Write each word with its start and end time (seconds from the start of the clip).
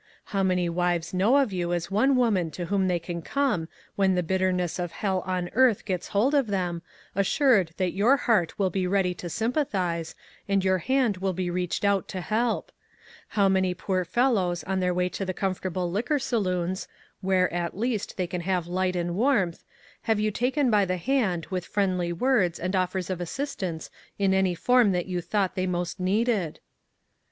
How 0.33 0.41
many 0.41 0.67
wives 0.67 1.13
know 1.13 1.37
of 1.37 1.53
you 1.53 1.73
as 1.73 1.91
one 1.91 2.15
woman 2.15 2.49
to 2.57 2.65
whom 2.65 2.87
IO8 2.87 2.89
ONE 2.89 2.89
COMMONPLACE 2.89 2.89
DAY. 2.89 2.93
they 3.15 3.21
can 3.21 3.21
come 3.21 3.67
when 3.95 4.15
the 4.15 4.23
bitterness 4.23 4.79
of 4.79 4.93
hell 4.93 5.21
on 5.27 5.51
earth 5.53 5.85
gets 5.85 6.07
hold 6.07 6.33
of 6.33 6.47
them, 6.47 6.81
assured 7.13 7.73
that 7.77 7.93
your 7.93 8.17
heart 8.17 8.57
will 8.57 8.71
be 8.71 8.87
ready 8.87 9.13
to 9.13 9.29
sympathize, 9.29 10.15
and 10.47 10.65
your 10.65 10.79
hand 10.79 11.17
will 11.17 11.33
be 11.33 11.51
reached 11.51 11.85
out 11.85 12.07
to 12.07 12.21
help? 12.21 12.71
How 13.27 13.47
many 13.47 13.75
poor 13.75 14.03
fellows 14.03 14.63
on 14.63 14.79
their 14.79 14.91
way 14.91 15.07
to 15.09 15.23
the 15.23 15.35
comfortable 15.35 15.91
liquor 15.91 16.17
saloons, 16.17 16.87
where, 17.21 17.53
at 17.53 17.77
least, 17.77 18.17
they 18.17 18.25
can 18.25 18.41
have 18.41 18.65
light 18.65 18.95
arid 18.95 19.11
warmth, 19.11 19.63
have 20.09 20.19
you 20.19 20.31
taken 20.31 20.71
by 20.71 20.83
the 20.83 20.97
hand 20.97 21.45
with 21.51 21.63
friendly 21.63 22.11
words 22.11 22.59
and 22.59 22.75
offers 22.75 23.11
of 23.11 23.21
assistance 23.21 23.91
in 24.17 24.33
any 24.33 24.55
form 24.55 24.93
that 24.93 25.05
you 25.05 25.21
thought 25.21 25.53
they 25.53 25.67
most 25.67 25.99
needed 25.99 26.59